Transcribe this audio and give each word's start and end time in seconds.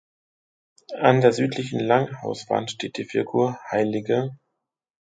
An 0.99 1.21
der 1.21 1.31
südlichen 1.31 1.79
Langhauswand 1.79 2.71
steht 2.71 2.97
die 2.97 3.05
Figur 3.05 3.59
hl. 3.69 4.31